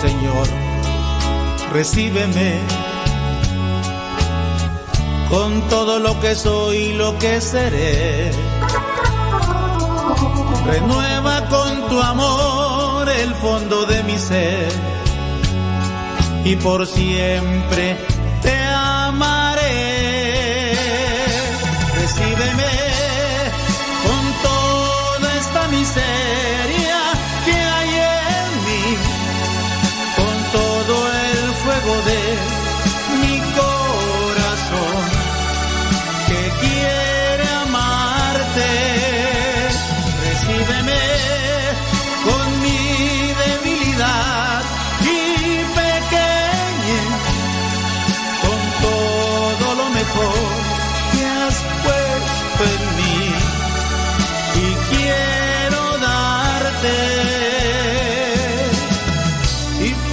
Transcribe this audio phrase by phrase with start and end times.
[0.00, 0.46] Señor.
[1.72, 2.60] Recíbeme
[5.30, 8.30] con todo lo que soy y lo que seré.
[10.66, 14.68] Renueva con tu amor el fondo de mi ser
[16.44, 17.96] y por siempre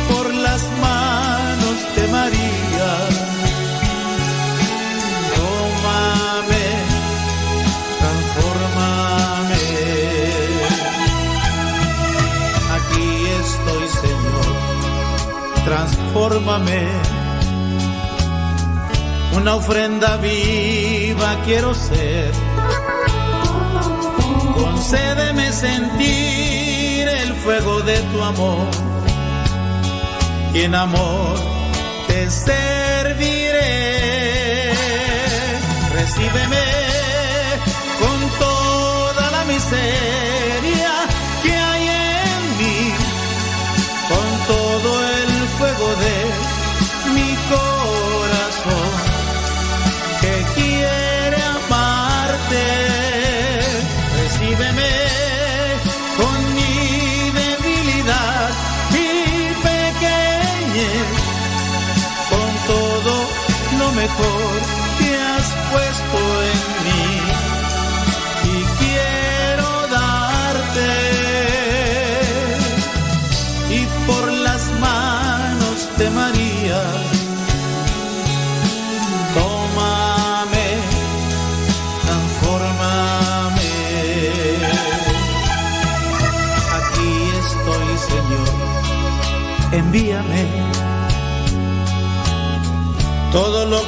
[0.09, 2.91] por las manos de María.
[5.35, 7.03] Tómame
[7.99, 9.63] transfórmame.
[12.77, 13.07] Aquí
[13.43, 14.45] estoy Señor.
[15.65, 16.87] Transfórmame.
[19.35, 22.31] Una ofrenda viva quiero ser.
[24.53, 28.67] Concédeme sentir el fuego de tu amor
[30.53, 31.35] y en amor
[32.07, 33.73] te serviré.
[35.93, 36.63] Recíbeme
[37.99, 40.32] con toda la miseria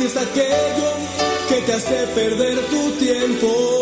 [0.00, 0.92] A aquello
[1.46, 3.79] que te hace perder tu tiempo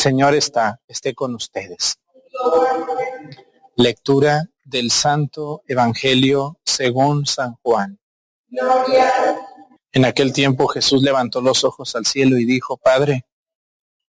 [0.00, 1.98] Señor está, esté con ustedes.
[3.76, 8.00] Lectura del Santo Evangelio según San Juan.
[9.92, 13.26] En aquel tiempo Jesús levantó los ojos al cielo y dijo, Padre,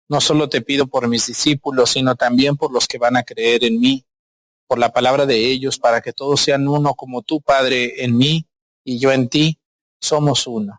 [0.07, 3.63] no solo te pido por mis discípulos, sino también por los que van a creer
[3.63, 4.05] en mí,
[4.67, 8.45] por la palabra de ellos, para que todos sean uno como tú, Padre, en mí
[8.83, 9.57] y yo en ti,
[9.99, 10.78] somos uno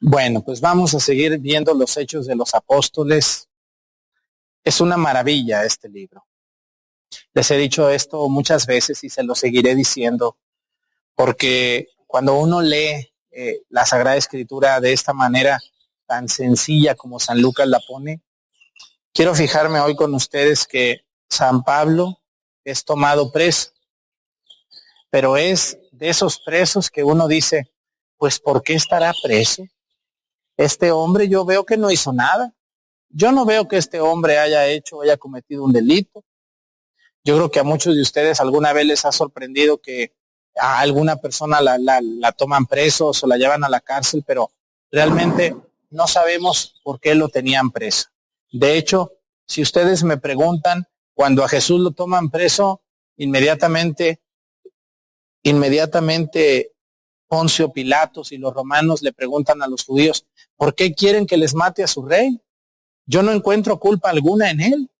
[0.00, 3.48] Bueno, pues vamos a seguir viendo los hechos de los apóstoles.
[4.64, 6.26] Es una maravilla este libro.
[7.34, 10.38] Les he dicho esto muchas veces y se lo seguiré diciendo,
[11.14, 15.58] porque cuando uno lee eh, la Sagrada Escritura de esta manera
[16.06, 18.20] tan sencilla como San Lucas la pone,
[19.12, 22.20] quiero fijarme hoy con ustedes que San Pablo
[22.64, 23.70] es tomado preso,
[25.10, 27.70] pero es de esos presos que uno dice,
[28.20, 29.64] pues ¿por qué estará preso?
[30.58, 32.54] Este hombre yo veo que no hizo nada.
[33.08, 36.22] Yo no veo que este hombre haya hecho haya cometido un delito.
[37.24, 40.12] Yo creo que a muchos de ustedes alguna vez les ha sorprendido que
[40.54, 44.50] a alguna persona la, la toman presos o la llevan a la cárcel, pero
[44.90, 45.56] realmente
[45.88, 48.10] no sabemos por qué lo tenían preso.
[48.52, 49.12] De hecho,
[49.46, 52.82] si ustedes me preguntan, cuando a Jesús lo toman preso,
[53.16, 54.20] inmediatamente,
[55.42, 56.74] inmediatamente
[57.30, 61.54] Poncio Pilatos y los romanos le preguntan a los judíos, ¿por qué quieren que les
[61.54, 62.42] mate a su rey?
[63.06, 64.90] Yo no encuentro culpa alguna en él.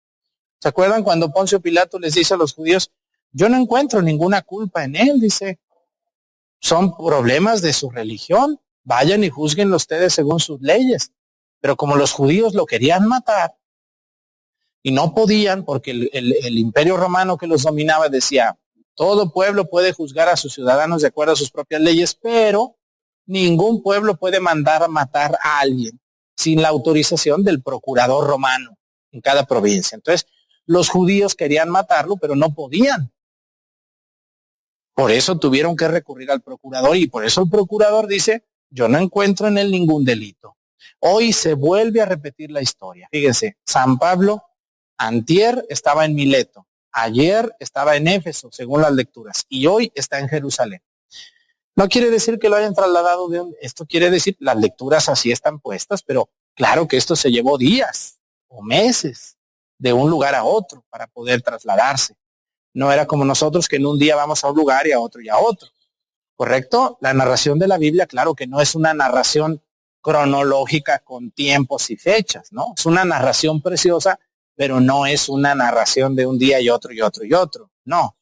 [0.61, 2.93] ¿Se acuerdan cuando Poncio Pilato les dice a los judíos,
[3.33, 5.19] yo no encuentro ninguna culpa en él?
[5.19, 5.59] Dice,
[6.61, 11.11] son problemas de su religión, vayan y juzguenlo ustedes según sus leyes.
[11.61, 13.57] Pero como los judíos lo querían matar
[14.85, 18.57] y no podían porque el imperio romano que los dominaba decía,
[19.01, 22.77] todo pueblo puede juzgar a sus ciudadanos de acuerdo a sus propias leyes, pero
[23.25, 25.99] ningún pueblo puede mandar a matar a alguien
[26.37, 28.77] sin la autorización del procurador romano
[29.11, 29.97] en cada provincia.
[29.97, 30.27] Entonces,
[30.67, 33.11] los judíos querían matarlo, pero no podían.
[34.93, 38.99] Por eso tuvieron que recurrir al procurador y por eso el procurador dice, yo no
[38.99, 40.59] encuentro en él ningún delito.
[40.99, 43.09] Hoy se vuelve a repetir la historia.
[43.11, 44.43] Fíjense, San Pablo,
[44.99, 50.29] antier estaba en Mileto, Ayer estaba en Éfeso, según las lecturas, y hoy está en
[50.29, 50.83] Jerusalén.
[51.77, 55.31] No quiere decir que lo hayan trasladado de un, esto quiere decir, las lecturas así
[55.31, 58.19] están puestas, pero claro que esto se llevó días
[58.49, 59.39] o meses
[59.79, 62.17] de un lugar a otro para poder trasladarse.
[62.75, 65.21] No era como nosotros que en un día vamos a un lugar y a otro
[65.21, 65.69] y a otro.
[66.37, 66.99] ¿Correcto?
[67.01, 69.63] La narración de la Biblia, claro que no es una narración
[70.01, 72.75] cronológica con tiempos y fechas, ¿no?
[72.77, 74.19] Es una narración preciosa
[74.61, 77.71] pero no es una narración de un día y otro y otro y otro.
[77.87, 78.19] No.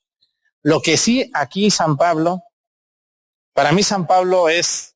[0.62, 2.44] Lo que sí aquí San Pablo,
[3.52, 4.94] para mí San Pablo es,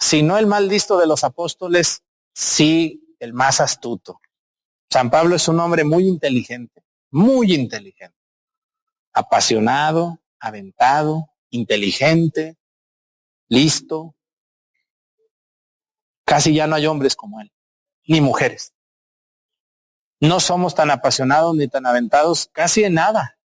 [0.00, 4.18] si no el más listo de los apóstoles, sí el más astuto.
[4.90, 8.16] San Pablo es un hombre muy inteligente, muy inteligente,
[9.12, 12.56] apasionado, aventado, inteligente,
[13.48, 14.14] listo.
[16.24, 17.52] Casi ya no hay hombres como él,
[18.06, 18.72] ni mujeres
[20.20, 23.38] no somos tan apasionados ni tan aventados casi en nada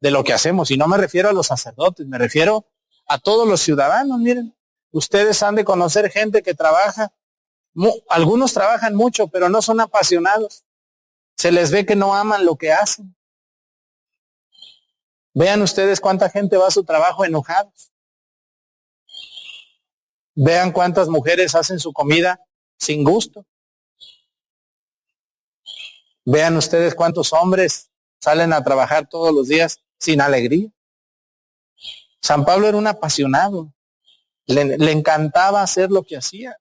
[0.00, 0.70] de lo que hacemos.
[0.70, 2.66] Y no me refiero a los sacerdotes, me refiero
[3.06, 4.18] a todos los ciudadanos.
[4.18, 4.56] Miren,
[4.90, 7.12] ustedes han de conocer gente que trabaja,
[8.08, 10.64] algunos trabajan mucho, pero no son apasionados.
[11.36, 13.14] Se les ve que no aman lo que hacen.
[15.34, 17.92] Vean ustedes cuánta gente va a su trabajo enojados.
[20.34, 22.40] Vean cuántas mujeres hacen su comida
[22.78, 23.44] sin gusto.
[26.26, 27.90] Vean ustedes cuántos hombres
[28.20, 30.68] salen a trabajar todos los días sin alegría.
[32.20, 33.72] San Pablo era un apasionado.
[34.46, 36.56] Le, encantaba hacer lo que hacía.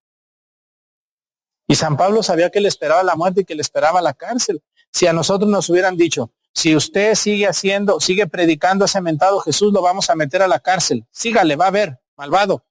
[1.68, 4.64] Y San Pablo sabía que le esperaba la muerte y que le esperaba la cárcel.
[4.92, 9.74] Si a nosotros nos hubieran dicho, si usted sigue haciendo, sigue predicando ese mentado Jesús,
[9.74, 11.08] lo vamos a meter a la cárcel.
[11.10, 12.64] Sígale, va a ver, malvado.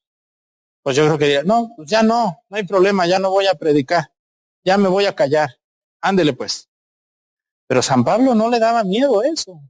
[0.82, 3.48] Pues yo creo que diría, no, pues ya no, no hay problema, ya no voy
[3.48, 4.12] a predicar,
[4.64, 5.58] ya me voy a callar.
[6.00, 6.68] Ándele pues.
[7.66, 9.60] Pero San Pablo no le daba miedo eso.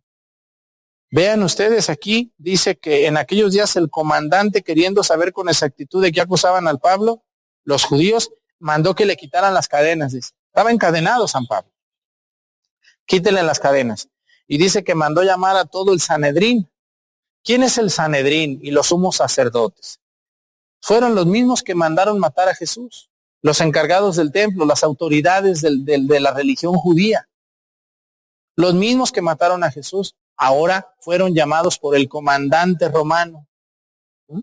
[1.11, 6.11] Vean ustedes aquí, dice que en aquellos días el comandante, queriendo saber con exactitud de
[6.11, 7.23] qué acusaban al Pablo,
[7.63, 10.13] los judíos, mandó que le quitaran las cadenas.
[10.13, 11.71] Estaba encadenado San Pablo.
[13.07, 14.09] Quítenle las cadenas.
[14.49, 16.69] Y dice que mandó llamar a todo el Sanedrín.
[17.45, 20.01] ¿Quién es el Sanedrín y los sumos sacerdotes?
[20.81, 23.09] Fueron los mismos que mandaron matar a Jesús,
[23.41, 27.29] los encargados del templo, las autoridades de la religión judía.
[28.57, 33.47] Los mismos que mataron a Jesús ahora fueron llamados por el comandante romano.
[34.29, 34.41] ¿Mm?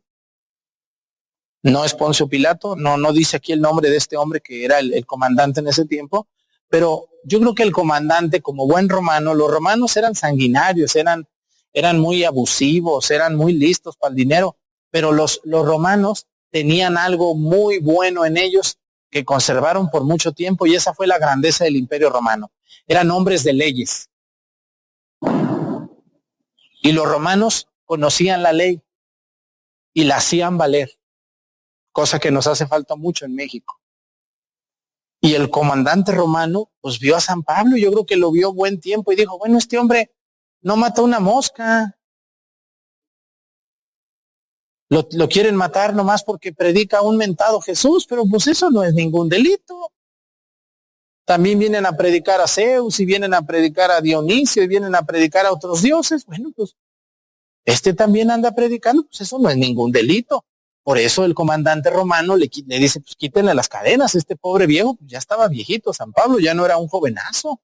[1.63, 4.79] No es Poncio Pilato, no, no dice aquí el nombre de este hombre que era
[4.79, 6.27] el comandante en ese tiempo,
[6.71, 11.27] pero yo creo que el comandante, como buen romano, los romanos eran sanguinarios, eran,
[11.73, 14.57] eran muy abusivos, eran muy listos para el dinero,
[14.89, 18.77] pero los, los romanos tenían algo muy bueno en ellos
[19.09, 22.51] que conservaron por mucho tiempo y esa fue la grandeza del imperio romano.
[22.87, 24.09] Eran hombres de leyes.
[26.83, 28.81] Y los romanos conocían la ley
[29.93, 30.89] y la hacían valer,
[31.91, 33.79] cosa que nos hace falta mucho en México.
[35.19, 38.79] Y el comandante romano, pues vio a San Pablo, yo creo que lo vio buen
[38.79, 40.11] tiempo y dijo, bueno, este hombre
[40.61, 41.95] no mata una mosca.
[44.89, 48.93] Lo, lo quieren matar nomás porque predica un mentado Jesús, pero pues eso no es
[48.93, 49.90] ningún delito.
[51.31, 55.03] También vienen a predicar a Zeus y vienen a predicar a Dionisio y vienen a
[55.03, 56.25] predicar a otros dioses.
[56.25, 56.75] Bueno, pues
[57.63, 60.43] este también anda predicando, pues eso no es ningún delito.
[60.83, 65.09] Por eso el comandante romano le, dice, pues quítenle las cadenas, este pobre viejo pues,
[65.09, 67.61] ya estaba viejito, San Pablo ya no era un jovenazo,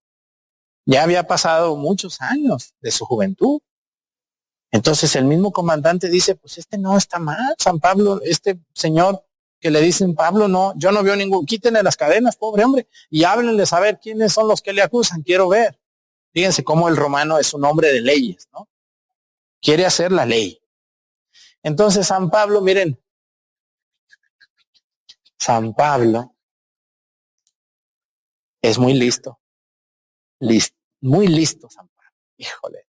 [0.85, 3.59] ya había pasado muchos años de su juventud.
[4.71, 9.26] Entonces el mismo comandante dice, pues este no está mal, San Pablo, este señor
[9.59, 13.23] que le dicen, Pablo, no, yo no veo ningún, quítenle las cadenas, pobre hombre, y
[13.23, 15.79] háblenle saber quiénes son los que le acusan, quiero ver.
[16.33, 18.69] Fíjense cómo el romano es un hombre de leyes, ¿no?
[19.59, 20.61] Quiere hacer la ley.
[21.63, 22.99] Entonces San Pablo, miren,
[25.39, 26.35] San Pablo
[28.61, 29.39] es muy listo.
[31.01, 32.11] muy listo San Pablo.
[32.37, 32.87] Híjole,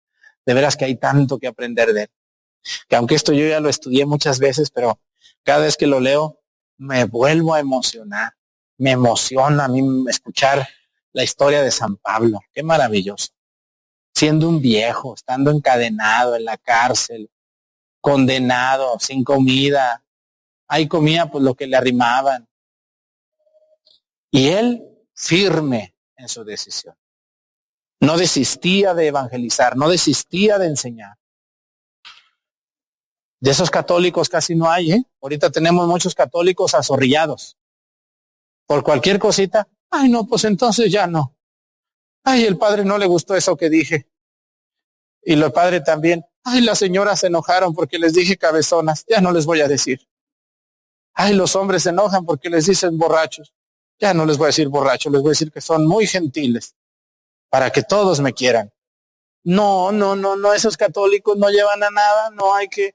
[0.46, 2.10] de veras que hay tanto que aprender de él.
[2.88, 5.00] Que aunque esto yo ya lo estudié muchas veces, pero
[5.42, 6.41] cada vez que lo leo
[6.78, 8.32] me vuelvo a emocionar.
[8.78, 10.66] Me emociona a mí escuchar
[11.12, 12.40] la historia de San Pablo.
[12.52, 13.28] Qué maravilloso.
[14.14, 17.30] Siendo un viejo, estando encadenado en la cárcel,
[18.00, 20.02] condenado, sin comida,
[20.72, 22.48] Ahí comía pues lo que le arrimaban.
[24.30, 24.82] Y él
[25.14, 26.96] firme en su decisión.
[28.00, 31.18] No desistía de evangelizar, no desistía de enseñar.
[33.42, 35.04] De esos católicos casi no hay, ¿eh?
[35.20, 37.58] Ahorita tenemos muchos católicos azorrillados.
[38.68, 41.34] Por cualquier cosita, ay no, pues entonces ya no.
[42.22, 44.08] Ay, el padre no le gustó eso que dije.
[45.24, 49.32] Y el padre también, ay, las señoras se enojaron porque les dije cabezonas, ya no
[49.32, 50.06] les voy a decir.
[51.12, 53.52] Ay, los hombres se enojan porque les dicen borrachos.
[53.98, 56.76] Ya no les voy a decir borrachos, les voy a decir que son muy gentiles
[57.50, 58.72] para que todos me quieran.
[59.42, 62.94] No, no, no, no, esos católicos no llevan a nada, no hay que...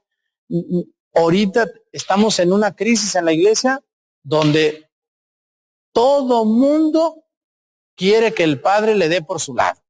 [1.14, 3.82] Ahorita estamos en una crisis en la iglesia
[4.22, 4.88] donde
[5.92, 7.24] todo mundo
[7.96, 9.82] quiere que el Padre le dé por su lado.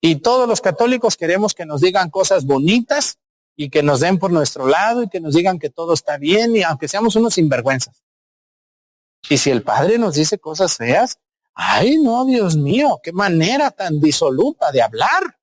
[0.00, 3.18] Y todos los católicos queremos que nos digan cosas bonitas
[3.56, 6.54] y que nos den por nuestro lado y que nos digan que todo está bien
[6.54, 8.02] y aunque seamos unos sinvergüenzas.
[9.28, 11.18] Y si el Padre nos dice cosas feas,
[11.54, 15.38] ay no, Dios mío, qué manera tan disoluta de hablar,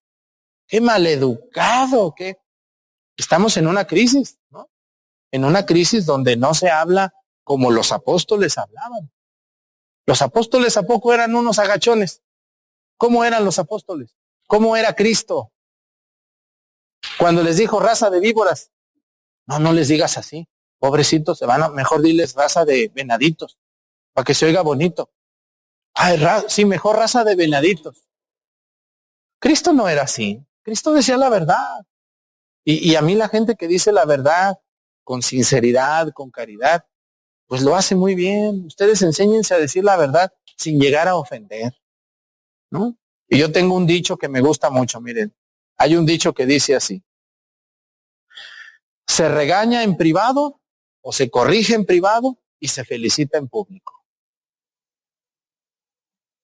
[0.67, 2.37] qué maleducado, qué...
[3.17, 4.69] Estamos en una crisis, ¿no?
[5.31, 9.11] En una crisis donde no se habla como los apóstoles hablaban.
[10.05, 12.21] Los apóstoles a poco eran unos agachones.
[12.97, 14.15] ¿Cómo eran los apóstoles?
[14.47, 15.51] ¿Cómo era Cristo?
[17.17, 18.71] Cuando les dijo raza de víboras,
[19.45, 20.47] no, no les digas así.
[20.79, 23.57] Pobrecitos, se van a, mejor diles raza de venaditos,
[24.13, 25.11] para que se oiga bonito.
[25.93, 28.07] Ay, sí, mejor raza de venaditos.
[29.39, 30.45] Cristo no era así.
[30.61, 31.85] Cristo decía la verdad.
[32.65, 34.57] Y, a mí la gente que dice la verdad
[35.03, 36.85] con sinceridad, con caridad,
[37.45, 38.65] pues lo hace muy bien.
[38.65, 41.73] Ustedes enséñense a decir la verdad sin llegar a ofender.
[42.71, 42.97] ¿No?
[43.27, 45.35] Y yo tengo un dicho que me gusta mucho, miren.
[45.77, 47.03] Hay un dicho que dice así.
[49.05, 50.61] Se regaña en privado
[51.01, 54.05] o se corrige en privado y se felicita en público.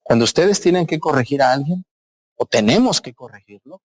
[0.03, 1.85] Cuando ustedes tienen que corregir a alguien
[2.35, 3.81] o tenemos que corregirlo,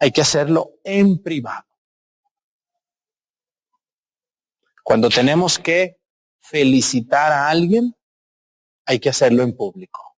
[0.00, 1.66] hay que hacerlo en privado.
[4.82, 6.00] Cuando tenemos que
[6.40, 7.94] felicitar a alguien,
[8.86, 10.16] hay que hacerlo en público.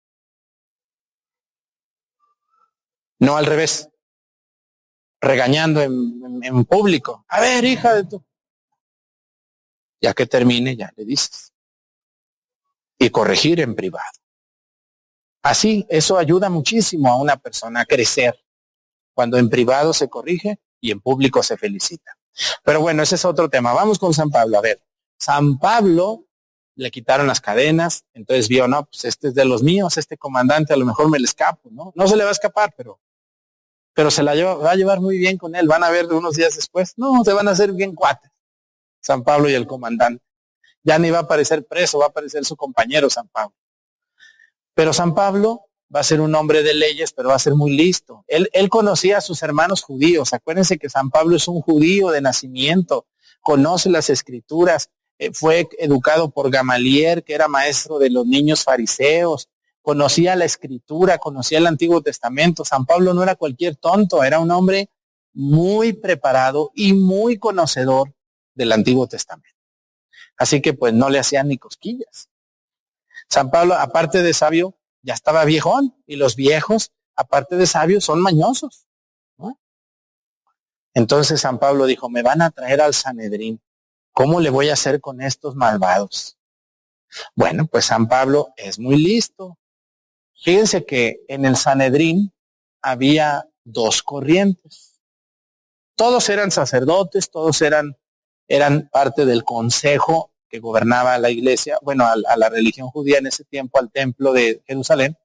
[3.19, 3.91] No al revés.
[5.21, 7.25] Regañando en, público.
[7.29, 8.25] A ver, hija de tu.
[10.01, 11.53] Ya que termine, ya le dices.
[12.99, 14.11] Y corregir en privado.
[15.43, 18.42] Así, eso ayuda muchísimo a una persona a crecer.
[19.15, 22.17] Cuando en privado se corrige y en público se felicita.
[22.63, 23.73] Pero bueno, ese es otro tema.
[23.73, 24.59] Vamos con San Pablo.
[24.59, 24.83] A ver,
[25.19, 26.25] San Pablo
[26.75, 30.73] le quitaron las cadenas, entonces vio, no, pues este es de los míos, este comandante
[30.73, 31.93] a lo mejor me le escapo, ¿no?
[31.95, 32.99] No se le va a escapar, pero,
[33.93, 35.69] pero se la va a llevar muy bien con él.
[35.69, 38.31] Van a ver unos días después, no, se van a hacer bien cuates.
[39.01, 40.25] San Pablo y el comandante.
[40.85, 43.55] Ya ni va a aparecer preso, va a aparecer su compañero San Pablo.
[44.75, 47.77] Pero San Pablo va a ser un hombre de leyes, pero va a ser muy
[47.77, 48.25] listo.
[48.27, 50.33] Él, él conocía a sus hermanos judíos.
[50.33, 53.07] Acuérdense que San Pablo es un judío de nacimiento,
[53.43, 59.49] conoce las escrituras, eh, fue educado por Gamaliel, que era maestro de los niños fariseos,
[59.83, 62.65] conocía la escritura, conocía el Antiguo Testamento.
[62.65, 64.91] San Pablo no era cualquier tonto, era un hombre
[65.35, 68.15] muy preparado y muy conocedor
[68.55, 69.59] del Antiguo Testamento.
[70.37, 72.29] Así que pues no le hacían ni cosquillas.
[73.29, 78.21] San Pablo, aparte de sabio, ya estaba viejón y los viejos, aparte de sabios, son
[78.21, 78.87] mañosos.
[80.95, 83.61] Entonces San Pablo dijo, me van a traer al Sanedrín.
[84.13, 86.37] ¿Cómo le voy a hacer con estos malvados?
[87.35, 89.59] Bueno, pues San Pablo es muy listo.
[90.35, 92.33] Fíjense que en el Sanedrín
[92.83, 95.01] había dos corrientes.
[95.95, 97.97] Todos eran sacerdotes, todos eran,
[98.49, 103.43] eran parte del consejo que gobernaba la iglesia, bueno, a, la religión judía en ese
[103.43, 105.17] tiempo, al templo de Jerusalén,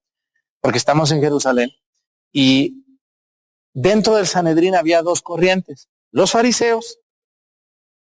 [0.62, 1.70] porque estamos en Jerusalén,
[2.32, 2.86] y
[3.74, 7.02] dentro del Sanedrín había dos corrientes, los fariseos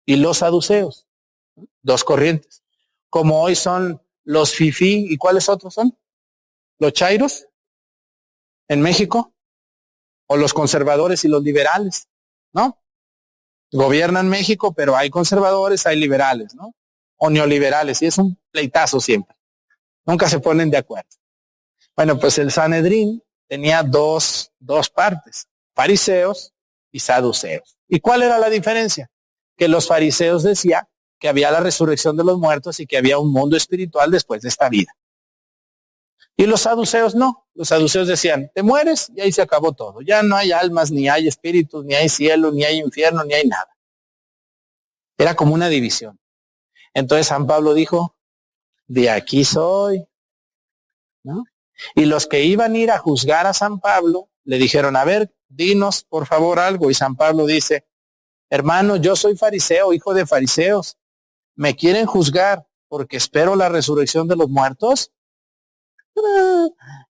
[0.04, 1.08] y los saduceos,
[1.80, 2.62] dos corrientes.
[3.08, 5.96] Como hoy son los FIFI y cuáles otros son?
[6.78, 7.46] Los chairos
[8.68, 9.32] en México
[10.26, 12.06] o los conservadores y los liberales,
[12.52, 12.82] ¿no?
[13.72, 16.74] Gobiernan México, pero hay conservadores, hay liberales, ¿no?
[17.24, 19.34] O neoliberales, y es un pleitazo siempre.
[20.04, 21.08] Nunca se ponen de acuerdo.
[21.96, 26.52] Bueno, pues el Sanedrín tenía dos, dos partes, fariseos
[26.92, 27.78] y saduceos.
[27.88, 29.10] ¿Y cuál era la diferencia?
[29.56, 30.86] Que los fariseos decían
[31.18, 34.50] que había la resurrección de los muertos y que había un mundo espiritual después de
[34.50, 34.92] esta vida.
[36.36, 37.46] Y los saduceos no.
[37.54, 40.02] Los saduceos decían, te mueres y ahí se acabó todo.
[40.02, 43.46] Ya no hay almas, ni hay espíritus, ni hay cielo, ni hay infierno, ni hay
[43.46, 43.68] nada.
[45.16, 46.18] Era como una división.
[46.94, 48.16] Entonces San Pablo dijo,
[48.86, 50.06] de aquí soy.
[51.94, 55.34] Y los que iban a ir a juzgar a San Pablo le dijeron, a ver,
[55.48, 56.90] dinos por favor algo.
[56.90, 57.86] Y San Pablo dice,
[58.48, 60.96] hermano, yo soy fariseo, hijo de fariseos.
[61.56, 65.12] ¿Me quieren juzgar porque espero la resurrección de los muertos?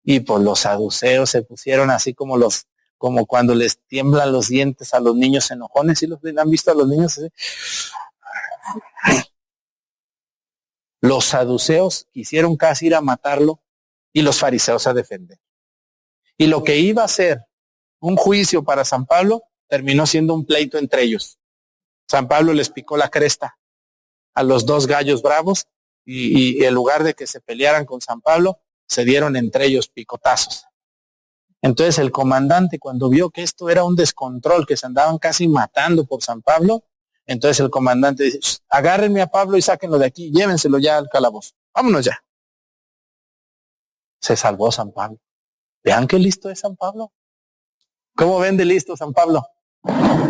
[0.03, 2.67] Y pues los saduceos se pusieron así como los,
[2.97, 6.03] como cuando les tiemblan los dientes a los niños enojones.
[6.03, 7.21] ¿Y los han visto a los niños?
[11.05, 13.61] Los saduceos quisieron casi ir a matarlo
[14.11, 15.39] y los fariseos a defender.
[16.39, 17.45] Y lo que iba a ser
[18.01, 21.39] un juicio para San Pablo terminó siendo un pleito entre ellos.
[22.09, 23.59] San Pablo les picó la cresta
[24.33, 25.67] a los dos gallos bravos
[26.07, 29.89] y, y en lugar de que se pelearan con San Pablo, se dieron entre ellos
[29.89, 30.65] picotazos.
[31.61, 36.07] Entonces el comandante cuando vio que esto era un descontrol, que se andaban casi matando
[36.07, 36.83] por San Pablo,
[37.27, 41.55] entonces el comandante dice, agárrenme a Pablo y sáquenlo de aquí, llévenselo ya al calabozo.
[41.75, 42.23] Vámonos ya.
[44.21, 45.19] Se salvó San Pablo.
[45.83, 47.13] Vean qué listo es San Pablo.
[48.17, 49.47] ¿Cómo ven de listo San Pablo?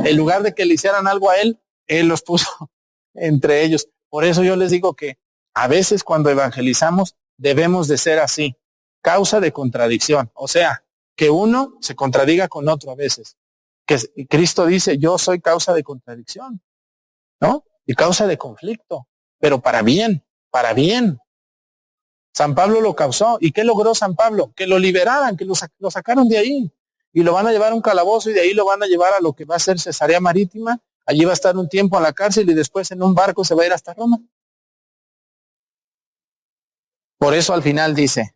[0.05, 2.49] En lugar de que le hicieran algo a él, él los puso
[3.15, 3.89] entre ellos.
[4.09, 5.19] Por eso yo les digo que
[5.55, 8.57] a veces cuando evangelizamos debemos de ser así,
[9.01, 10.31] causa de contradicción.
[10.35, 10.85] O sea,
[11.17, 13.37] que uno se contradiga con otro a veces.
[13.87, 16.63] Que Cristo dice, yo soy causa de contradicción.
[17.45, 17.65] ¿No?
[17.87, 19.07] Y causa de conflicto,
[19.39, 21.19] pero para bien, para bien.
[22.33, 23.37] San Pablo lo causó.
[23.41, 24.53] ¿Y qué logró San Pablo?
[24.57, 26.73] Que lo liberaran, que lo, sacaron de ahí.
[27.13, 29.13] Y lo van a llevar a un calabozo y de ahí lo van a llevar
[29.13, 30.81] a lo que va a ser Cesarea Marítima.
[31.07, 33.55] Allí va a estar un tiempo en la cárcel y después en un barco se
[33.55, 34.19] va a ir hasta Roma.
[37.19, 38.35] Por eso al final dice,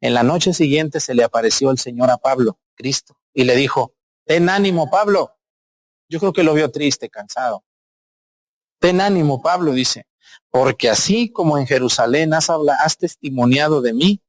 [0.00, 3.94] en la noche siguiente se le apareció el Señor a Pablo, Cristo, y le dijo,
[4.26, 5.36] ten ánimo, Pablo.
[6.08, 7.64] Yo creo que lo vio triste, cansado.
[8.80, 10.06] Ten ánimo, Pablo dice,
[10.50, 14.22] porque así como en Jerusalén has, testimoniado de mí,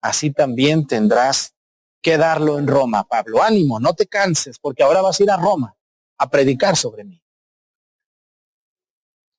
[0.00, 1.54] así también tendrás
[2.02, 3.42] que darlo en Roma, Pablo.
[3.42, 5.76] Ánimo, no te canses, porque ahora vas a ir a Roma
[6.18, 7.22] a predicar sobre mí.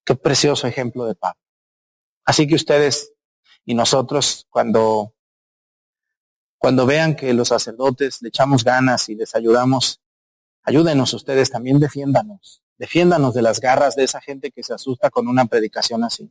[0.06, 1.42] Qué precioso ejemplo de Pablo.
[2.24, 3.14] Así que ustedes
[3.66, 5.16] y nosotros, cuando,
[6.60, 10.02] cuando vean que los sacerdotes le echamos ganas y les ayudamos,
[10.62, 12.62] ayúdenos ustedes, también defiéndanos.
[12.78, 16.30] Defiéndanos de las garras de esa gente que se asusta con una predicación así.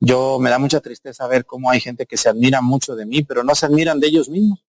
[0.00, 3.22] Yo me da mucha tristeza ver cómo hay gente que se admira mucho de mí,
[3.22, 4.64] pero no se admiran de ellos mismos.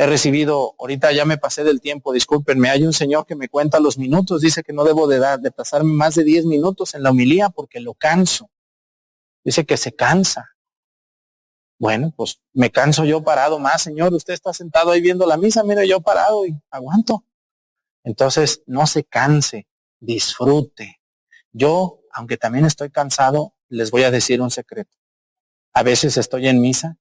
[0.00, 3.80] He recibido, ahorita ya me pasé del tiempo, discúlpenme, hay un señor que me cuenta
[3.80, 7.02] los minutos, dice que no debo de, dar, de pasarme más de 10 minutos en
[7.02, 8.48] la homilía porque lo canso.
[9.44, 10.50] Dice que se cansa.
[11.80, 14.14] Bueno, pues me canso yo parado más, señor.
[14.14, 17.24] Usted está sentado ahí viendo la misa, mire yo parado y aguanto.
[18.04, 19.66] Entonces, no se canse,
[20.00, 21.00] disfrute.
[21.52, 24.96] Yo, aunque también estoy cansado, les voy a decir un secreto.
[25.72, 26.96] A veces estoy en misa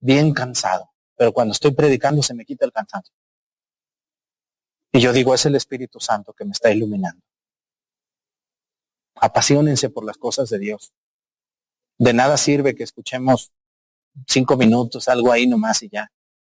[0.00, 3.14] bien cansado, pero cuando estoy predicando se me quita el cansancio.
[4.92, 7.22] Y yo digo, es el Espíritu Santo que me está iluminando.
[9.16, 10.92] Apasionense por las cosas de Dios.
[11.98, 13.52] De nada sirve que escuchemos
[14.26, 16.10] cinco minutos, algo ahí nomás y ya.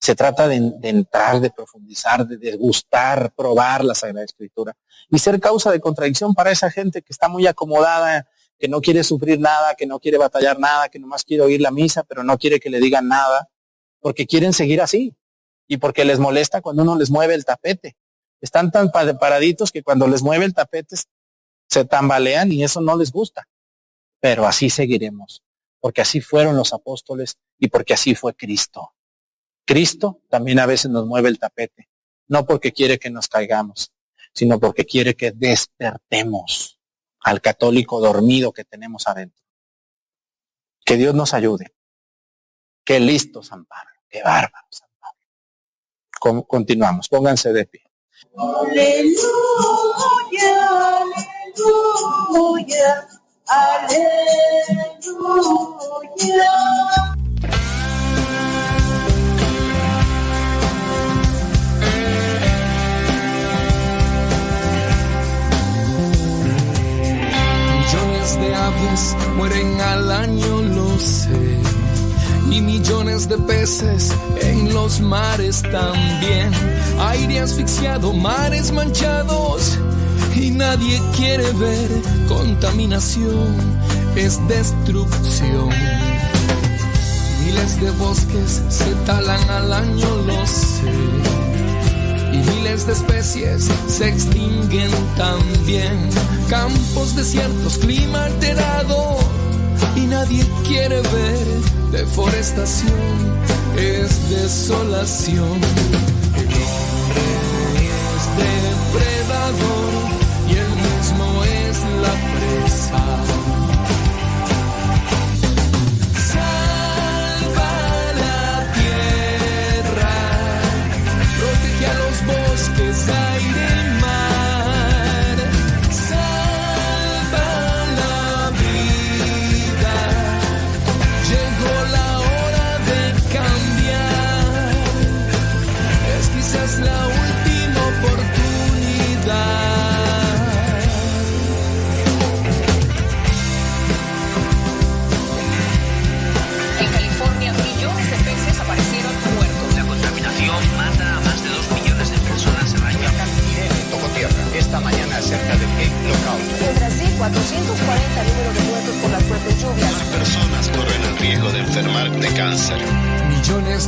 [0.00, 4.76] Se trata de, entrar, de profundizar, de degustar, probar la Sagrada Escritura
[5.10, 8.26] y ser causa de contradicción para esa gente que está muy acomodada,
[8.58, 11.70] que no quiere sufrir nada, que no quiere batallar nada, que nomás quiere oír la
[11.70, 13.48] misa, pero no quiere que le digan nada,
[14.00, 15.16] porque quieren seguir así
[15.66, 17.96] y porque les molesta cuando uno les mueve el tapete.
[18.40, 20.96] Están tan paraditos que cuando les mueve el tapete
[21.68, 23.48] se tambalean y eso no les gusta.
[24.20, 25.42] Pero así seguiremos,
[25.80, 28.92] porque así fueron los apóstoles y porque así fue Cristo.
[29.68, 31.90] Cristo también a veces nos mueve el tapete,
[32.28, 33.92] no porque quiere que nos caigamos,
[34.32, 36.80] sino porque quiere que despertemos
[37.20, 39.44] al católico dormido que tenemos adentro.
[40.86, 41.74] Que Dios nos ayude.
[42.82, 43.92] Qué listo, San Pablo.
[44.08, 46.46] Qué bárbaro, San Pablo.
[46.46, 47.06] continuamos.
[47.10, 47.82] Pónganse de pie.
[48.38, 49.18] Aleluya,
[52.24, 53.06] aleluya,
[53.46, 54.08] aleluya.
[69.36, 71.60] Mueren al año, lo sé.
[72.50, 76.50] Y millones de peces en los mares también.
[76.98, 79.78] Aire asfixiado, mares manchados.
[80.34, 81.90] Y nadie quiere ver
[82.28, 83.56] contaminación,
[84.16, 85.68] es destrucción.
[87.44, 91.37] Miles de bosques se talan al año, lo sé
[92.32, 96.10] y miles de especies se extinguen también.
[96.48, 99.18] Campos desiertos, clima alterado
[99.96, 101.58] y nadie quiere ver
[101.92, 102.92] deforestación,
[103.76, 105.60] es desolación.
[106.36, 107.26] El hombre
[107.86, 108.22] es
[108.92, 109.92] depredador
[110.48, 113.47] y él mismo es la presa.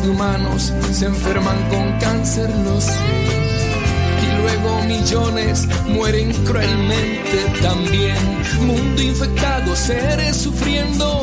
[0.08, 2.92] Humanos se enferman con cáncer, lo sé.
[4.22, 8.16] Y luego millones mueren cruelmente también.
[8.60, 11.22] Mundo infectado, seres sufriendo.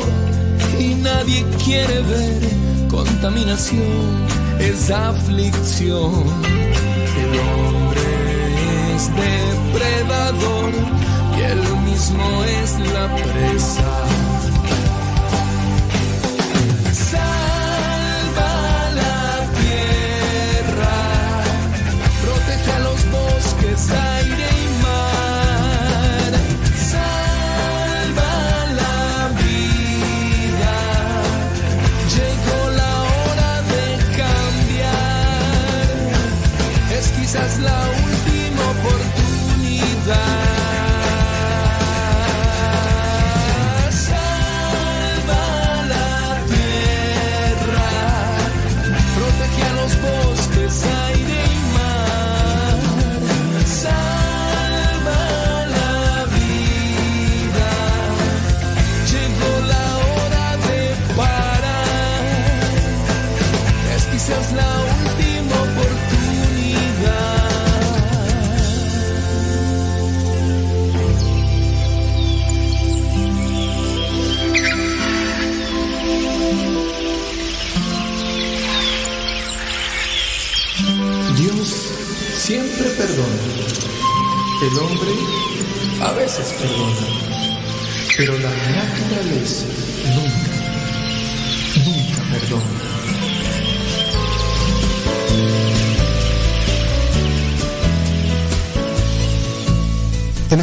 [0.78, 4.26] Y nadie quiere ver contaminación,
[4.58, 6.24] es aflicción.
[7.22, 8.00] El hombre
[8.94, 10.72] es depredador
[11.36, 14.27] y él mismo es la presa.
[23.86, 24.47] 伝い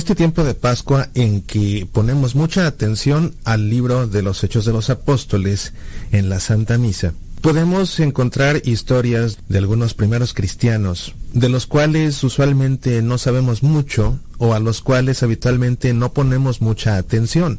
[0.06, 4.72] este tiempo de Pascua en que ponemos mucha atención al libro de los Hechos de
[4.72, 5.74] los Apóstoles
[6.12, 13.02] en la Santa Misa, podemos encontrar historias de algunos primeros cristianos, de los cuales usualmente
[13.02, 17.58] no sabemos mucho o a los cuales habitualmente no ponemos mucha atención.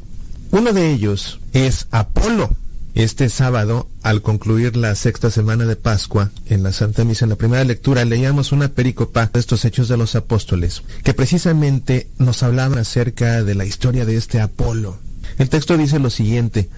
[0.52, 2.50] Uno de ellos es Apolo,
[2.96, 7.36] este sábado, al concluir la sexta semana de Pascua, en la Santa Misa, en la
[7.36, 12.78] primera lectura, leíamos una pericopa de estos hechos de los apóstoles, que precisamente nos hablaban
[12.78, 14.96] acerca de la historia de este Apolo.
[15.36, 16.70] El texto dice lo siguiente,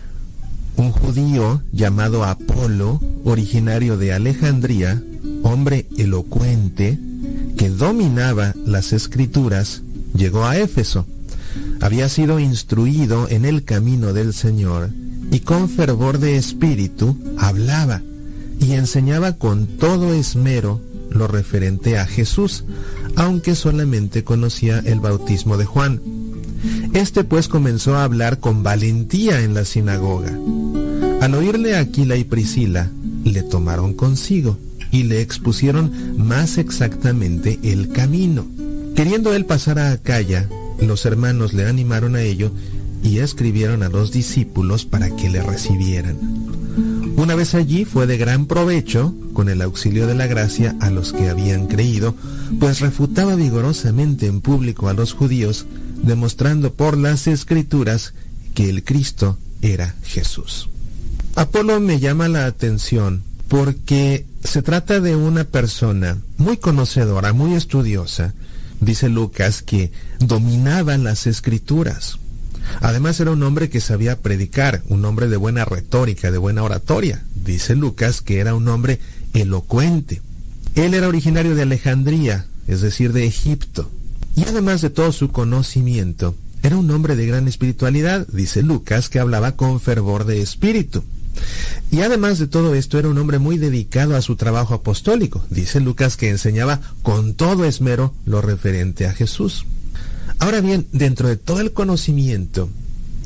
[0.74, 5.00] un judío llamado Apolo, originario de Alejandría,
[5.44, 6.98] hombre elocuente,
[7.56, 9.82] que dominaba las escrituras,
[10.16, 11.06] llegó a Éfeso.
[11.80, 14.90] Había sido instruido en el camino del Señor,
[15.30, 18.02] y con fervor de espíritu hablaba
[18.60, 22.64] y enseñaba con todo esmero lo referente a Jesús,
[23.16, 26.00] aunque solamente conocía el bautismo de Juan.
[26.92, 30.36] Este pues comenzó a hablar con valentía en la sinagoga.
[31.20, 32.90] Al oírle Aquila y Priscila,
[33.24, 34.58] le tomaron consigo
[34.90, 38.46] y le expusieron más exactamente el camino.
[38.94, 40.48] Queriendo él pasar a Acaya,
[40.80, 42.52] los hermanos le animaron a ello
[43.02, 46.16] y escribieron a los discípulos para que le recibieran.
[47.16, 51.12] Una vez allí fue de gran provecho, con el auxilio de la gracia, a los
[51.12, 52.14] que habían creído,
[52.60, 55.66] pues refutaba vigorosamente en público a los judíos,
[56.02, 58.14] demostrando por las escrituras
[58.54, 60.68] que el Cristo era Jesús.
[61.34, 68.34] Apolo me llama la atención porque se trata de una persona muy conocedora, muy estudiosa,
[68.80, 72.18] dice Lucas, que dominaba las escrituras.
[72.80, 77.24] Además era un hombre que sabía predicar, un hombre de buena retórica, de buena oratoria.
[77.34, 79.00] Dice Lucas que era un hombre
[79.34, 80.22] elocuente.
[80.74, 83.90] Él era originario de Alejandría, es decir, de Egipto.
[84.36, 89.18] Y además de todo su conocimiento, era un hombre de gran espiritualidad, dice Lucas, que
[89.18, 91.02] hablaba con fervor de espíritu.
[91.90, 95.44] Y además de todo esto, era un hombre muy dedicado a su trabajo apostólico.
[95.50, 99.64] Dice Lucas que enseñaba con todo esmero lo referente a Jesús.
[100.38, 102.68] Ahora bien, dentro de todo el conocimiento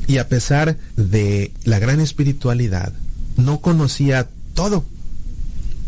[0.06, 2.92] y a pesar de la gran espiritualidad,
[3.36, 4.84] no conocía todo.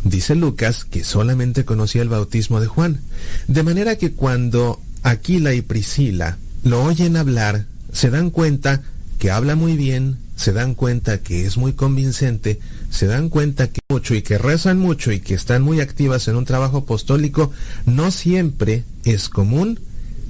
[0.05, 3.01] Dice Lucas que solamente conocía el bautismo de Juan.
[3.49, 8.83] De manera que cuando Aquila y Priscila lo oyen hablar, se dan cuenta
[9.19, 12.61] que habla muy bien, se dan cuenta que es muy convincente,
[12.91, 16.37] se dan cuenta que mucho y que rezan mucho y que están muy activas en
[16.37, 17.51] un trabajo apostólico,
[17.87, 19.81] no siempre es común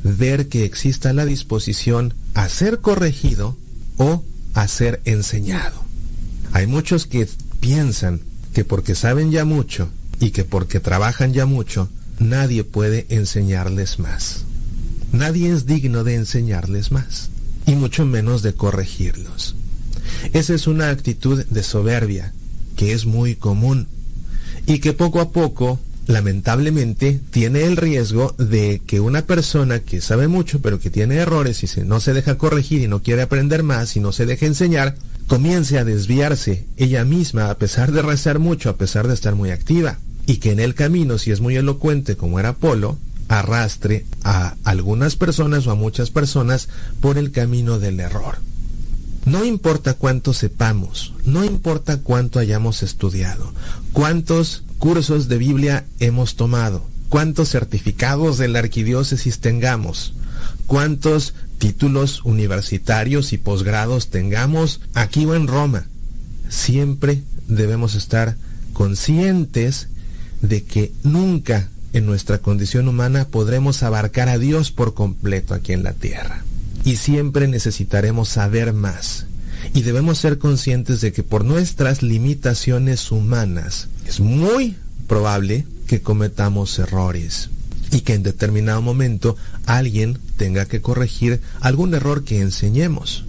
[0.05, 3.57] ver que exista la disposición a ser corregido
[3.97, 5.83] o a ser enseñado.
[6.53, 8.21] Hay muchos que piensan
[8.53, 9.89] que porque saben ya mucho
[10.21, 11.89] y que porque trabajan ya mucho,
[12.21, 14.45] nadie puede enseñarles más.
[15.13, 17.31] Nadie es digno de enseñarles más,
[17.67, 19.57] y mucho menos de corregirlos.
[20.33, 22.33] Esa es una actitud de soberbia
[22.77, 23.89] que es muy común
[24.67, 30.29] y que poco a poco lamentablemente tiene el riesgo de que una persona que sabe
[30.29, 33.97] mucho pero que tiene errores y no se deja corregir y no quiere aprender más
[33.97, 38.71] y no se deja enseñar, comience a desviarse ella misma a pesar de rezar mucho,
[38.71, 39.99] a pesar de estar muy activa.
[40.27, 42.97] Y que en el camino, si es muy elocuente como era Apolo,
[43.29, 46.69] arrastre a algunas personas o a muchas personas
[47.01, 48.37] por el camino del error.
[49.27, 53.55] No importa cuánto sepamos, no importa cuánto hayamos estudiado,
[53.93, 60.13] cuántos cursos de Biblia hemos tomado, cuántos certificados de la arquidiócesis tengamos,
[60.67, 65.87] cuántos títulos universitarios y posgrados tengamos aquí o en Roma.
[66.51, 68.37] Siempre debemos estar
[68.75, 69.89] conscientes
[70.43, 75.83] de que nunca en nuestra condición humana podremos abarcar a Dios por completo aquí en
[75.83, 76.45] la tierra.
[76.85, 79.25] Y siempre necesitaremos saber más.
[79.75, 84.77] Y debemos ser conscientes de que por nuestras limitaciones humanas es muy
[85.09, 87.51] probable que cometamos errores
[87.91, 93.25] y que en determinado momento alguien tenga que corregir algún error que enseñemos.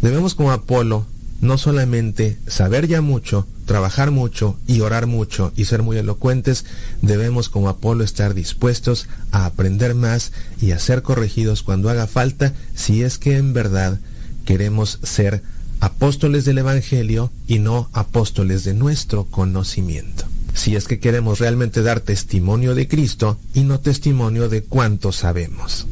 [0.00, 1.06] Debemos como Apolo
[1.40, 6.64] no solamente saber ya mucho, trabajar mucho y orar mucho y ser muy elocuentes,
[7.02, 12.54] debemos como Apolo estar dispuestos a aprender más y a ser corregidos cuando haga falta
[12.74, 13.98] si es que en verdad
[14.44, 15.42] queremos ser
[15.80, 20.24] apóstoles del Evangelio y no apóstoles de nuestro conocimiento.
[20.54, 25.86] Si es que queremos realmente dar testimonio de Cristo y no testimonio de cuánto sabemos.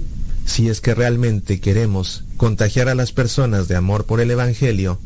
[0.45, 4.99] Si es que realmente queremos contagiar a las personas de amor por el Evangelio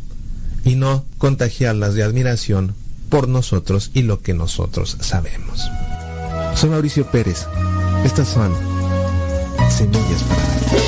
[0.65, 2.75] y no contagiarlas de admiración
[3.09, 5.69] por nosotros y lo que nosotros sabemos.
[6.55, 7.47] Soy Mauricio Pérez.
[8.05, 8.53] Estas son
[9.71, 10.80] Semillas para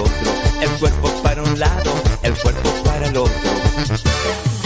[0.00, 4.61] el el cuerpo para un lado, el cuerpo para el otro.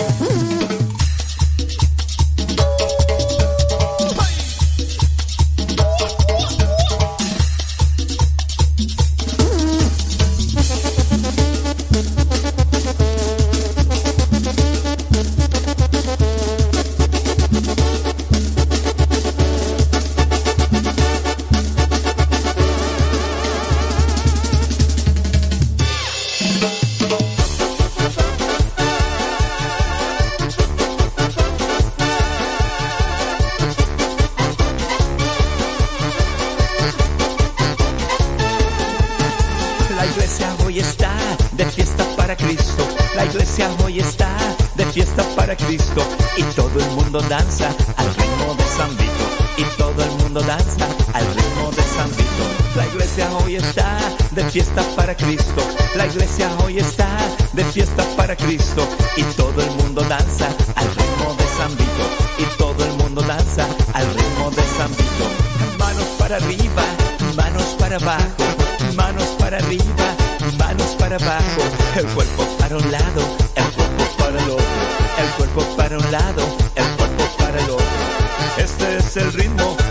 [79.27, 79.86] el ritmo.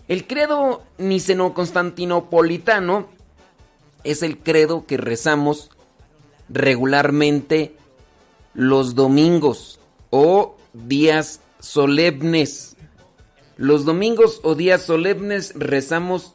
[0.09, 3.07] El credo niceno-constantinopolitano
[4.03, 5.70] es el credo que rezamos
[6.49, 7.76] regularmente
[8.55, 9.80] los domingos
[10.11, 12.76] o días solemnes.
[13.57, 16.34] Los domingos o días solemnes rezamos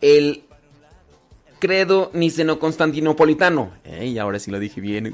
[0.00, 0.44] el
[1.58, 3.72] credo niceno-constantinopolitano.
[3.84, 5.12] Ey, ahora sí lo dije bien.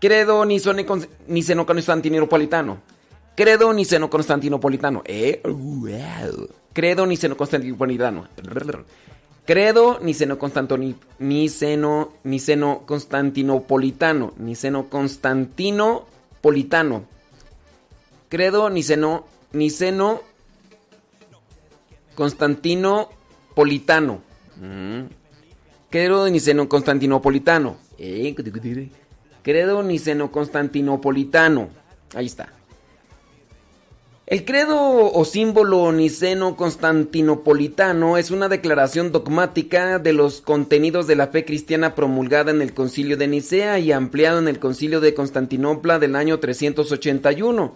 [0.00, 2.78] Credo niceno-constantinopolitano.
[3.34, 5.02] Credo niceno-constantinopolitano.
[5.04, 5.42] Eh,
[6.72, 8.28] credo niceno-constantinopolitano.
[9.44, 12.12] Credo niceno-constantinopolitano.
[12.24, 14.32] Niceno-constantinopolitano.
[14.36, 17.06] Niceno-constantinopolitano.
[18.28, 20.22] Credo niceno, niceno
[22.14, 23.08] Constantino
[23.54, 24.22] Politano.
[24.60, 25.06] Mm.
[25.90, 27.76] Credo Niceno Constantinopolitano.
[27.98, 28.34] Eh,
[29.42, 31.68] credo Niceno Constantinopolitano.
[32.14, 32.52] Ahí está.
[34.32, 41.26] El credo o símbolo niceno constantinopolitano es una declaración dogmática de los contenidos de la
[41.26, 45.98] fe cristiana promulgada en el concilio de Nicea y ampliado en el concilio de Constantinopla
[45.98, 47.74] del año 381.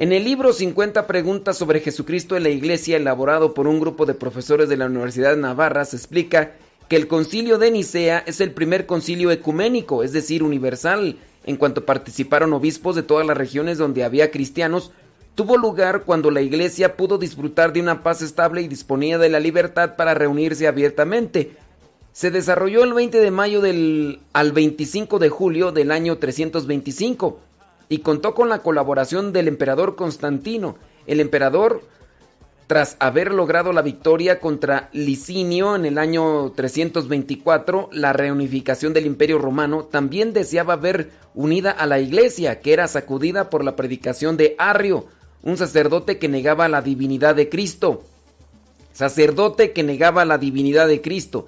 [0.00, 4.14] En el libro 50 preguntas sobre Jesucristo en la Iglesia, elaborado por un grupo de
[4.14, 6.54] profesores de la Universidad de Navarra, se explica
[6.88, 11.86] que el concilio de Nicea es el primer concilio ecuménico, es decir, universal, en cuanto
[11.86, 14.90] participaron obispos de todas las regiones donde había cristianos,
[15.34, 19.40] tuvo lugar cuando la Iglesia pudo disfrutar de una paz estable y disponía de la
[19.40, 21.56] libertad para reunirse abiertamente.
[22.12, 27.40] Se desarrolló el 20 de mayo del, al 25 de julio del año 325
[27.88, 30.76] y contó con la colaboración del emperador Constantino.
[31.06, 31.82] El emperador,
[32.66, 39.38] tras haber logrado la victoria contra Licinio en el año 324, la reunificación del imperio
[39.38, 44.54] romano, también deseaba ver unida a la iglesia, que era sacudida por la predicación de
[44.58, 45.06] Arrio,
[45.42, 48.02] un sacerdote que negaba la divinidad de Cristo.
[48.92, 51.46] Sacerdote que negaba la divinidad de Cristo.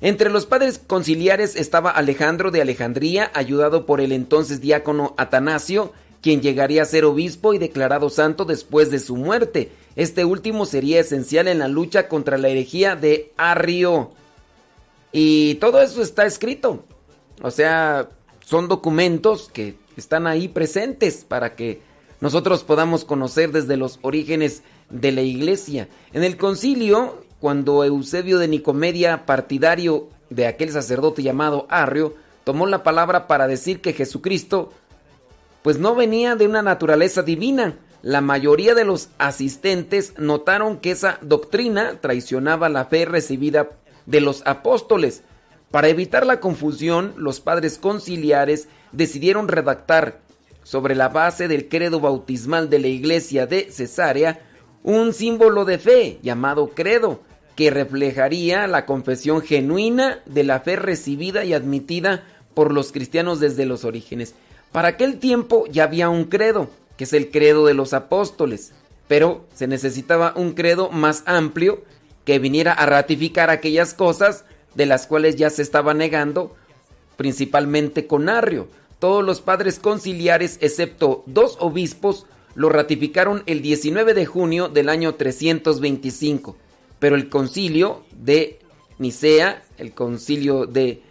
[0.00, 6.40] Entre los padres conciliares estaba Alejandro de Alejandría, ayudado por el entonces diácono Atanasio, quien
[6.40, 9.70] llegaría a ser obispo y declarado santo después de su muerte.
[9.96, 14.12] Este último sería esencial en la lucha contra la herejía de Arrio.
[15.12, 16.84] Y todo eso está escrito.
[17.42, 18.08] O sea,
[18.44, 21.80] son documentos que están ahí presentes para que
[22.20, 25.88] nosotros podamos conocer desde los orígenes de la iglesia.
[26.12, 32.14] En el concilio cuando Eusebio de Nicomedia, partidario de aquel sacerdote llamado Arrio,
[32.44, 34.72] tomó la palabra para decir que Jesucristo
[35.62, 37.76] pues no venía de una naturaleza divina.
[38.02, 43.70] La mayoría de los asistentes notaron que esa doctrina traicionaba la fe recibida
[44.06, 45.22] de los apóstoles.
[45.70, 50.20] Para evitar la confusión, los padres conciliares decidieron redactar
[50.68, 54.40] sobre la base del credo bautismal de la iglesia de Cesarea
[54.82, 57.22] un símbolo de fe llamado credo,
[57.56, 63.64] que reflejaría la confesión genuina de la fe recibida y admitida por los cristianos desde
[63.64, 64.34] los orígenes.
[64.70, 68.72] Para aquel tiempo ya había un credo, que es el credo de los apóstoles,
[69.08, 71.82] pero se necesitaba un credo más amplio
[72.26, 74.44] que viniera a ratificar aquellas cosas
[74.74, 76.54] de las cuales ya se estaba negando,
[77.16, 78.68] principalmente con Arrio.
[78.98, 85.14] Todos los padres conciliares, excepto dos obispos, lo ratificaron el 19 de junio del año
[85.14, 86.56] 325
[86.98, 88.60] pero el concilio de
[88.98, 91.02] Nicea, el concilio de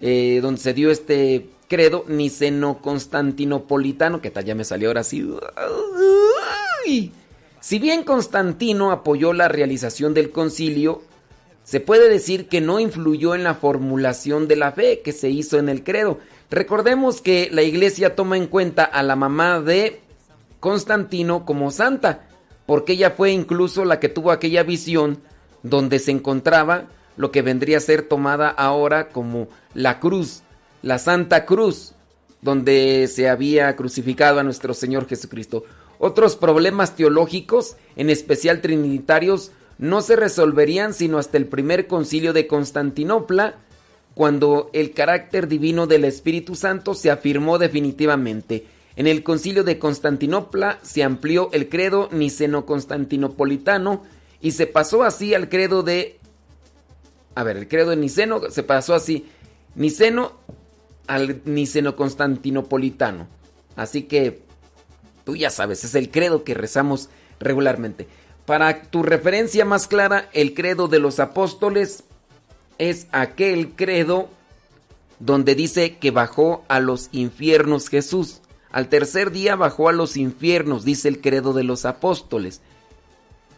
[0.00, 5.26] eh, donde se dio este credo niceno-constantinopolitano, que tal ya me salió ahora así.
[7.60, 11.02] Si bien Constantino apoyó la realización del concilio,
[11.64, 15.58] se puede decir que no influyó en la formulación de la fe que se hizo
[15.58, 16.18] en el credo.
[16.50, 20.00] Recordemos que la iglesia toma en cuenta a la mamá de
[20.60, 22.26] Constantino como santa,
[22.66, 25.20] porque ella fue incluso la que tuvo aquella visión
[25.62, 26.86] donde se encontraba
[27.16, 30.42] lo que vendría a ser tomada ahora como la cruz,
[30.82, 31.94] la Santa Cruz,
[32.40, 35.64] donde se había crucificado a nuestro Señor Jesucristo.
[35.98, 42.46] Otros problemas teológicos, en especial trinitarios, no se resolverían sino hasta el primer concilio de
[42.46, 43.56] Constantinopla,
[44.18, 48.66] cuando el carácter divino del Espíritu Santo se afirmó definitivamente.
[48.96, 54.02] En el concilio de Constantinopla se amplió el credo niceno-constantinopolitano
[54.40, 56.18] y se pasó así al credo de...
[57.36, 59.28] A ver, el credo de Niceno se pasó así.
[59.76, 60.32] Niceno
[61.06, 63.28] al niceno-constantinopolitano.
[63.76, 64.42] Así que
[65.22, 67.08] tú ya sabes, es el credo que rezamos
[67.38, 68.08] regularmente.
[68.46, 72.02] Para tu referencia más clara, el credo de los apóstoles
[72.78, 74.28] es aquel credo
[75.18, 78.40] donde dice que bajó a los infiernos Jesús.
[78.70, 82.60] Al tercer día bajó a los infiernos, dice el credo de los apóstoles.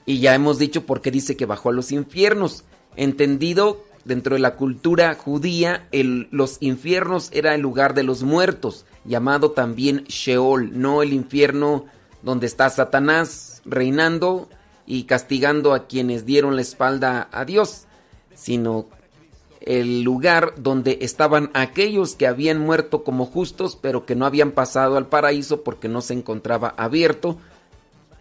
[0.07, 2.65] Y ya hemos dicho por qué dice que bajó a los infiernos.
[2.97, 9.51] Entendido dentro de la cultura judía, los infiernos era el lugar de los muertos, llamado
[9.51, 11.85] también Sheol, no el infierno
[12.23, 14.49] donde está Satanás reinando
[14.87, 17.85] y castigando a quienes dieron la espalda a Dios,
[18.35, 18.87] sino
[19.61, 24.97] el lugar donde estaban aquellos que habían muerto como justos, pero que no habían pasado
[24.97, 27.39] al paraíso porque no se encontraba abierto,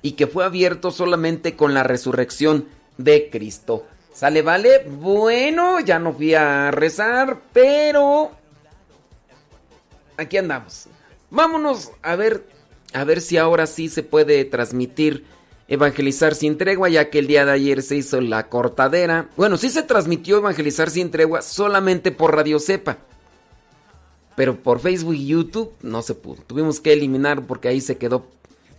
[0.01, 2.67] y que fue abierto solamente con la resurrección
[2.97, 3.85] de Cristo.
[4.13, 4.85] ¿Sale, vale?
[4.87, 8.31] Bueno, ya no fui a rezar, pero
[10.17, 10.87] aquí andamos.
[11.29, 12.45] Vámonos a ver,
[12.93, 15.25] a ver si ahora sí se puede transmitir
[15.69, 19.29] Evangelizar sin tregua, ya que el día de ayer se hizo la cortadera.
[19.37, 22.97] Bueno, sí se transmitió Evangelizar sin tregua solamente por Radio Cepa.
[24.35, 26.41] Pero por Facebook y YouTube no se pudo.
[26.47, 28.25] Tuvimos que eliminar porque ahí se quedó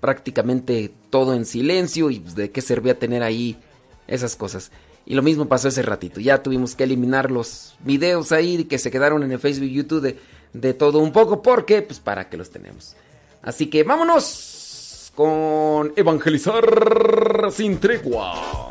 [0.01, 3.57] prácticamente todo en silencio y pues, de qué servía tener ahí
[4.09, 4.72] esas cosas.
[5.07, 6.18] Y lo mismo pasó ese ratito.
[6.18, 10.01] Ya tuvimos que eliminar los videos ahí que se quedaron en el Facebook y YouTube
[10.01, 10.18] de,
[10.55, 12.97] de todo un poco porque pues para que los tenemos.
[13.43, 14.50] Así que vámonos
[15.15, 18.71] con Evangelizar sin tregua.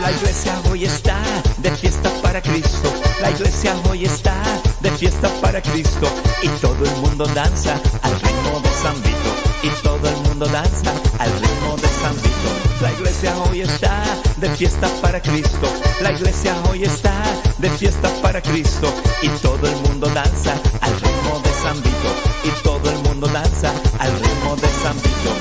[0.00, 1.18] La iglesia hoy está
[1.58, 2.92] de fiesta para Cristo.
[3.20, 4.34] La iglesia hoy está
[4.80, 6.08] de fiesta para Cristo.
[6.42, 9.51] Y todo el mundo danza al ritmo de San Vito.
[9.62, 12.50] Y todo el mundo danza al ritmo de San Vito.
[12.80, 14.02] La iglesia hoy está
[14.38, 15.68] de fiesta para Cristo.
[16.00, 17.14] La iglesia hoy está
[17.58, 18.92] de fiesta para Cristo.
[19.22, 22.10] Y todo el mundo danza al ritmo de San Vito.
[22.44, 25.32] Y todo el mundo danza al ritmo de San Vito.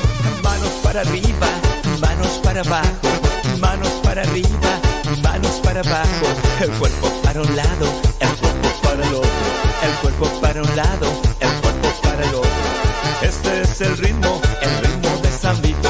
[0.43, 1.47] Manos para arriba,
[1.99, 3.07] manos para abajo.
[3.59, 4.71] Manos para arriba,
[5.23, 6.27] manos para abajo.
[6.59, 7.85] El cuerpo para un lado,
[8.19, 9.31] el cuerpo para el otro.
[9.81, 11.07] El cuerpo para un lado,
[11.39, 11.50] el
[13.21, 15.80] este es el ritmo, el ritmo de San Miguel.